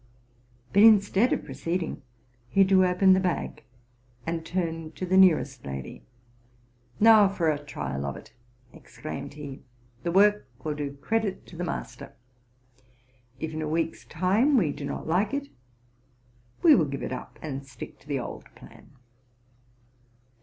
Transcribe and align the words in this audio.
But, 0.73 0.81
instead 0.81 1.31
of 1.31 1.45
proceeding, 1.45 2.01
he 2.49 2.63
drew 2.63 2.87
open 2.87 3.13
the 3.13 3.19
bag, 3.19 3.63
and 4.25 4.43
turned 4.43 4.95
to 4.95 5.05
the 5.05 5.15
nearest 5.15 5.63
lady. 5.63 6.01
'* 6.53 6.99
Now 7.09 7.29
for 7.29 7.51
a 7.51 7.59
trial 7.63 8.07
of 8.07 8.17
it!'' 8.17 8.33
exclaimed 8.73 9.35
he:'' 9.35 9.61
the 10.03 10.11
work 10.11 10.47
will 10.63 10.73
do 10.73 10.93
credit 10.95 11.45
to 11.45 11.55
the 11.55 11.63
master. 11.63 12.15
If 13.39 13.53
in 13.53 13.61
a 13.61 13.69
week's 13.69 14.03
time 14.05 14.57
we 14.57 14.71
do 14.71 14.85
not 14.85 15.05
like 15.05 15.35
it, 15.35 15.49
we 16.63 16.73
will 16.73 16.85
give 16.85 17.03
it 17.03 17.13
up, 17.13 17.37
and 17.39 17.63
stick 17.63 17.99
to 17.99 18.07
the 18.07 18.17
old 18.17 18.45
plan. 18.55 18.93